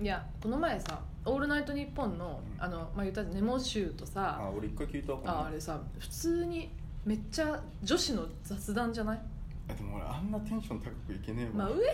[0.00, 2.62] いやこの前さ「オールナイトニッポンの」うん。
[2.62, 6.70] あのまあ言ったらネモ集とさあ俺一回聞いたかもああれさ普通に
[7.04, 9.20] めっちゃ女子の雑談じゃない？
[9.70, 11.88] あでも俺あんなテンション高くいけねえもんまあ、うえへ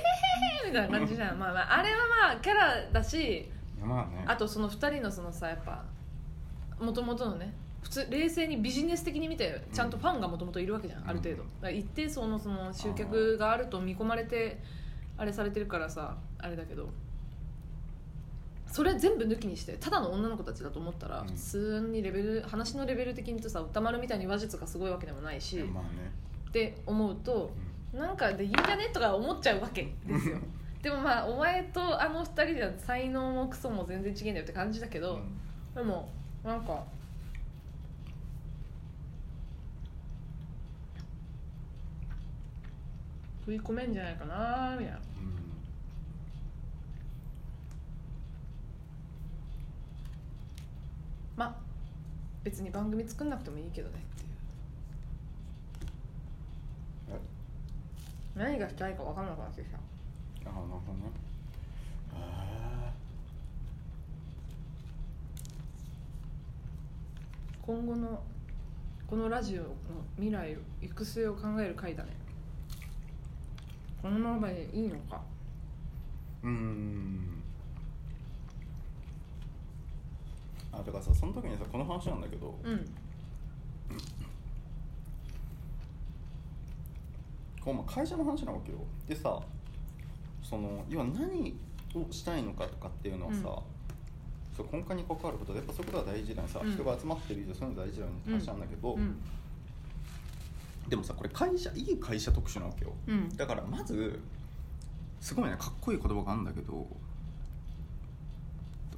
[0.65, 1.38] へへみたいな感じじゃん。
[1.41, 1.99] まあまああれは
[2.30, 3.48] まあキャラだしい
[3.80, 4.25] やまあね。
[4.27, 5.84] あとその2人のそのさやっぱ
[6.80, 11.09] もともとのね普通冷静にビジネス的に見てちゃんとファンがもともといるわけじゃん、うん。
[11.09, 11.37] ある程度。
[11.37, 14.61] だから一定層のその集客があると見込まれて
[15.16, 16.89] あれされてるからさあれだけど
[18.73, 21.28] それ全部抜きにしてただの女の子たちだと思ったらうん。
[21.28, 25.91] 普通にレベル話のレベル的にとさ歌丸みたいに話術がすごいわけでもないしまあね。
[26.48, 27.52] って思うと
[27.95, 28.88] うなんかでいいんじゃね？
[28.92, 30.38] とか思っちゃうわけですよ。
[30.83, 35.39] でもまあお前とあの二人では才能もクソも全然違えんだよって感じだけど、ん。
[35.75, 36.09] でも
[36.42, 36.83] なんか
[43.45, 44.98] 食い込めんじゃないかなみたいな。
[44.98, 45.00] う
[45.39, 45.41] ん
[51.43, 51.55] まあ
[52.45, 53.98] 別に番組作んなくてもいいけどね。
[53.98, 54.29] っていう。
[58.37, 59.77] え何がしたいか分かんなくなってきた。
[59.77, 59.81] あ
[60.45, 60.77] なるほどね。
[62.15, 62.93] あ
[67.61, 68.23] 今後の
[69.09, 69.69] このラジオの
[70.17, 72.11] 未来育成を考える回だね。
[74.01, 75.20] このままでいいのか。
[76.45, 77.22] ーうーん
[80.83, 82.84] あだからさその時にさこの話なんだけどうん。
[87.61, 88.78] こうまあ会社の話なわけよ。
[89.06, 89.41] でさ
[90.42, 91.56] その要は何
[91.94, 93.44] をしたいのかとかっていうのはさ、うん。
[94.56, 96.72] そう根幹に関わることでやっぱそういうことが大事だよさ、うん。
[96.72, 99.17] 人が集まってる以上そういうの大事だよねって話なんだけど、うん。
[100.89, 102.92] でもさこれ会社いい会社特殊なわけよ。
[103.06, 103.28] うん。
[103.36, 104.20] だからまず
[105.20, 106.89] すごいねかっこいい言葉があるんだけどど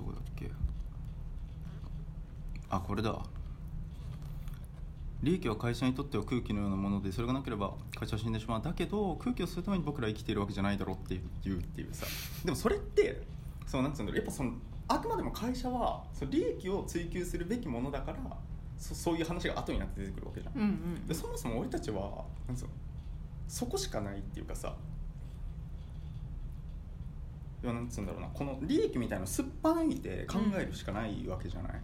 [0.02, 0.50] こだっけ
[2.77, 3.19] あこれだ。
[5.22, 8.62] 利益は会社にとっては空気のようなものでそれがなければ会社は死んでしまう。
[8.62, 12.06] だけど空気を吸うために僕らは生きているわけじゃないだろうっていうっていうさ。
[12.44, 13.22] でもそれって
[13.66, 14.16] そうなんつうんだろう。
[14.19, 14.53] やっぱその
[14.87, 18.19] あくまでも会社はその利益を追求するべきものだから
[18.77, 20.54] そそういう話が後になって出てくるわけじゃん。
[20.54, 22.71] うんうんでそもそも俺たちはなんつうの
[23.48, 24.75] そこしかないっていうかさ
[27.62, 28.28] いやなんつうんだろうな。
[28.28, 31.81] この利益みたいなのをすっぱ抜いて考えるしかないわけじゃない、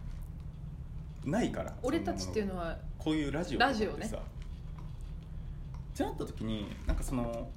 [1.25, 1.73] ないから。
[1.83, 4.05] 俺たちっていうののはこういうラジオラジオね。
[4.05, 4.09] っ
[5.97, 7.49] てなった時になんかその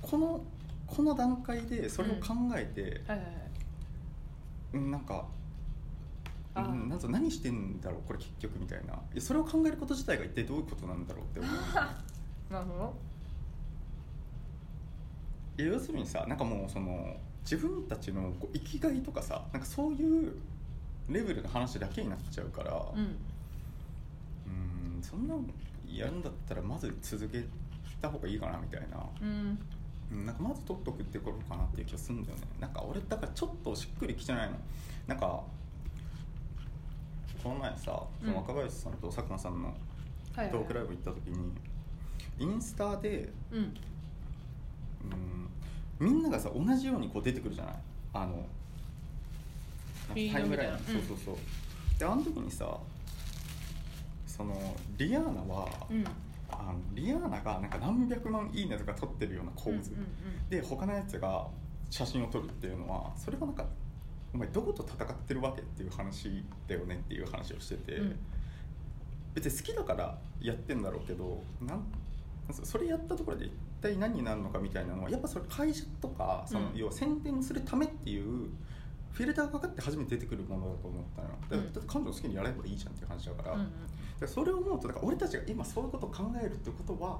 [0.00, 0.44] この
[0.86, 3.50] この段階でそれを考えて、はいはいはい。
[4.74, 5.26] うん、なんか
[6.56, 8.98] うん、なん何してんだろうこれ結局みたいな。
[9.20, 11.52] それを考えること自体が一体どういうことなんだろうって思う。
[12.52, 13.06] なるほど。
[15.58, 20.34] 要するにさなんかもうその自分たちの生きがいとかさなんかそういう
[21.08, 22.72] レベルの話だけになっちゃうから。
[22.94, 22.98] うん。
[22.98, 23.02] う
[24.98, 25.42] んそんなの
[25.86, 27.44] やるんだったらまず続け
[28.00, 28.98] た方がいいかなみたいな。
[29.20, 29.58] うん。
[30.12, 32.44] うんなんかまず取っとくってことかなっていう気がするんだよね。
[32.60, 34.56] なんか俺だからちょっとしっくりきてないの。
[35.06, 35.42] なんか
[37.42, 39.74] この前さその若林さんと佐久間さんのは
[40.36, 40.50] いはい。
[40.50, 41.52] トークライブ行った時に、
[42.38, 43.58] インスタでうん。
[43.58, 43.74] うん
[45.98, 47.74] みんながさ同じようにこう出てくるじゃない？
[48.12, 48.44] あの
[50.14, 51.36] タイムライン、そうそうそう。
[51.98, 52.78] であの時にさ
[54.26, 56.04] そのリアーナは、うん。
[56.48, 60.06] あのリアーナがなんか何百万いいねとか撮ってるような構図、うんうん
[60.48, 61.48] で他のやつが
[61.90, 63.64] 写真を撮るっていうのはそれはなんか
[64.32, 68.18] お前どこと戦ってるわけっていう話だよねっていう話をしてて、うん。
[69.34, 71.84] 別に好きだからやってんだろうけどなん
[72.52, 73.52] それやったところで一
[73.82, 76.76] 体何になるのかみたいなのはやっぱそれ会社とかその、うん。
[76.76, 78.50] 要は宣伝するためっていう
[79.16, 81.28] フィルターがかかって初めて出てくるものだと思ったの。
[81.28, 83.68] よだうんだって彼女の好きにやればいいじゃんっていう話だから,、うんうん
[84.26, 87.18] それを思うとだから俺たちが今そういうことを考えるってことは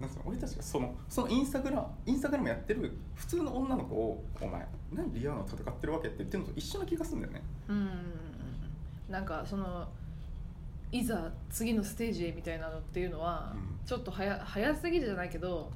[0.00, 7.42] なんつうの俺たちがそのそのインスタグラムインスタグラムやってる普通の女の子を「お前何リアーナと戦ってるわけ?」って言ってるのと一緒な気がするんだよね。
[7.68, 7.90] うん
[9.08, 9.88] なんかその
[10.90, 13.78] いざ次のステージへみたいなのっていうのは、うん。
[13.86, 15.70] ちょっと早早すぎるじゃないけど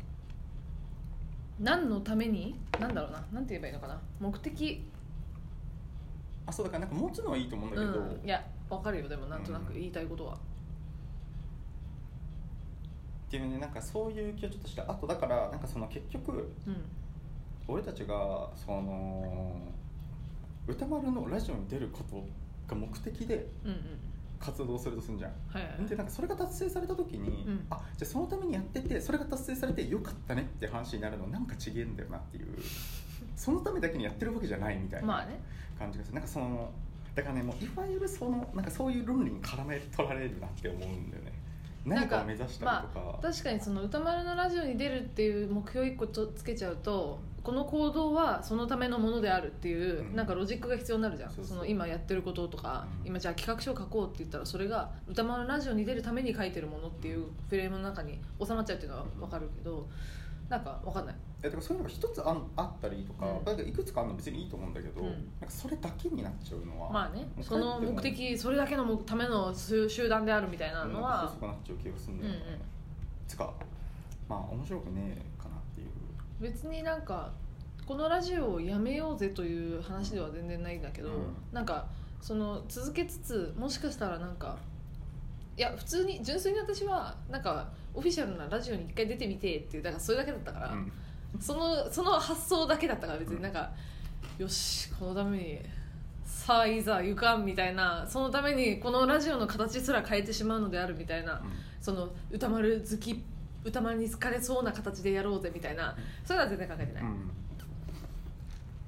[1.60, 4.00] 何のためになんだろうななんて言えばいいのかな。
[4.20, 4.84] 目的
[6.52, 8.26] あそうだからなんか持つのはいいと思うんだけど、うん。
[8.26, 9.08] いやわかるよ。
[9.08, 9.74] でもなんとなくうん。
[9.74, 10.38] 言いたいことは、っ
[13.30, 14.82] ていうねなんかそういう気をちょっとした。
[14.90, 16.76] あとだからなんかその結局うん。
[17.68, 19.56] 俺たちがその
[20.66, 22.26] 歌丸のラジオに出ること
[22.66, 23.46] が目的で
[24.40, 25.30] 活動するとするんじゃん。
[25.48, 25.88] はいはいはい。
[25.88, 27.66] でなんかそれが達成された時に、うん。
[27.70, 32.46] あじゃあそのためにやっててそれが達成されてよかったねって話になるのなんかちげえんだよなっていう
[33.36, 35.40] そのためだけにやってるわけじゃないみたいなまあね。
[35.78, 36.14] 感じがする。
[36.14, 36.70] なんかその
[37.14, 41.32] だからねもういわゆるそのなんかそういう論理に絡め取られるなって思うんだよね。
[41.84, 50.14] 何かを目指したりとか,、確かにその歌丸のラジオに出るっていう目標一個とつけちゃうとこの行動はそのためのものであるっていう、うん。
[50.14, 51.32] なんかロジックが必要になるじゃん。
[51.32, 53.08] その今やってることとか、うん。
[53.08, 59.88] 今じゃあ企画書を書こうって言ったらそれが歌丸のラジオに出るために書いてるものっていうフレームの中に収まっちゃうっていうのは分かるけど
[60.52, 61.14] なんか分かんない。
[61.42, 63.44] えだからそういうのが一つあんあったりとか,、うん。
[63.44, 65.08] だからいくつかあるの別にいいと思うんだけど、うん。
[65.08, 72.60] なんかそれだけになっちゃうのはまあねその目的それだけのための集集団であるみたいなのなんかは細くなっちゃう気がするんだよね、うんうん。
[73.26, 73.54] つか
[74.28, 75.88] まあ面白くねえかなっていう。
[76.38, 77.32] 別になんか
[77.86, 81.14] このラジオをやめようぜという話では全然ないんだけど、うん。
[81.50, 81.86] なんか
[82.20, 84.58] その続けつつもしかしたらなんか
[85.56, 90.92] いや普通に純粋に私はなんかオフィシャルなラジオに一回出てみてっていうだからそれだけだったから、うん。
[91.40, 93.70] そのその発想だけだったから別になんか、
[94.36, 95.58] よしこのために
[96.24, 101.42] さあいざ行かんみたいなそのためにこのラジオの形すら変えてしまうのであるみたいな、
[101.80, 103.22] その歌丸好き
[103.64, 107.30] 歌丸に好かれそうな形でやろうぜみたいなそれは全然考えてない、うん。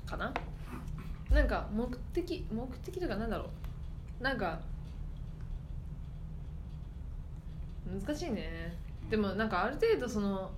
[0.05, 0.33] かな？
[1.31, 3.51] なんか目的目的とかなんだろ
[4.21, 4.23] う。
[4.23, 4.61] なんか
[7.87, 8.75] 難しいね。
[9.11, 10.51] でもなんかある程度その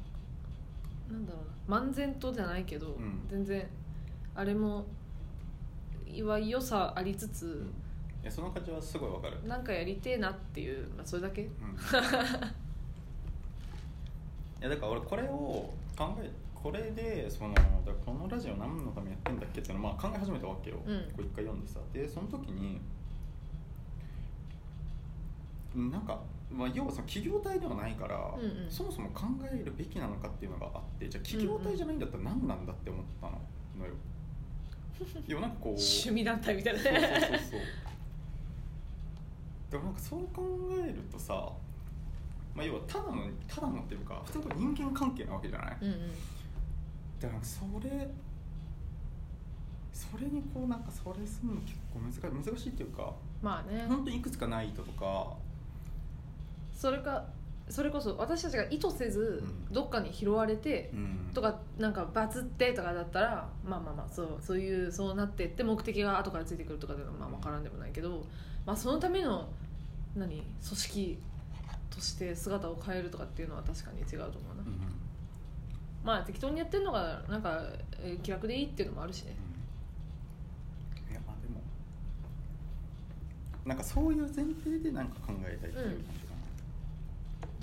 [1.10, 1.38] なんだろ
[1.68, 3.26] うな漫然とじゃないけど、ん。
[3.28, 3.66] 全然
[4.34, 4.86] あれも
[6.06, 7.66] いわ良さありつつ
[8.22, 11.42] いやその感じはすごいわかる、なんかやりてえなっていう、まあ、それだけ。
[11.42, 11.48] うん。
[14.58, 17.62] いやだから俺これを考えこれでそのだ
[18.04, 21.00] このラジオ何のためにやってんだっけっていうのをまあ考え始めたわけよ、うん。
[21.12, 21.78] こう一回読んでさ。
[21.92, 22.80] でその時に
[25.76, 26.18] なんか、
[26.50, 28.70] まあ、要はその企業体ではないから、うんうん。
[28.70, 33.32] そもそも考えるべきなのかっていうのがあってじゃあ企業体じゃないんだったら何なんだって思ったの？
[33.86, 33.92] よ。
[35.26, 35.72] いやなんかこう。
[35.72, 36.78] 趣味団体みたいな。
[36.80, 37.60] そうそうそうねそう。
[39.72, 40.42] でもなんかそう考
[40.84, 41.52] えるとさ、
[42.54, 45.76] まあ、要はただのただのっていうか普通の人間関係なわけじゃない？
[45.82, 45.98] うんうん。
[47.20, 48.08] でなんかそれ
[49.92, 53.12] それにこうなんかそれするの結構難しい難しいっていうか
[53.42, 53.84] まあね。
[53.88, 55.36] 本当にいくつかないととか
[56.76, 57.24] それか
[57.68, 59.74] それこそ私たちが意図せずうん。
[59.74, 61.30] どっかに拾われて、うん。
[61.34, 68.24] とかなんかバズってとかだったらまあまあまあそうそういうそうなってって目的が後からついてくるとかではまあ分からんでもないけど、
[68.64, 69.48] まあ、そのための
[70.14, 71.18] 何組織
[71.90, 74.80] として姿を変えるとかっていうのは確かに違うと思うな、うん
[76.04, 77.60] まあ適当にやってるのがなんか
[78.00, 79.34] えー気楽でいいっていうのもあるしね。
[81.10, 81.60] いやまあでも
[83.64, 86.20] なんかそういう前提でなんか考えたいっていう感じ。
[86.20, 86.25] か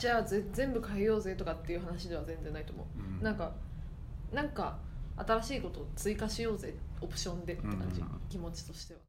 [0.04, 3.24] じゃあぜ全部変えようぜとかっていう話では全然ないと思う、な、うん。
[3.24, 3.54] なんか
[4.34, 4.78] なんか
[5.16, 8.08] 新しいことを追加しようぜオプションでって感じ、うん。
[8.28, 9.00] 気持ちとしては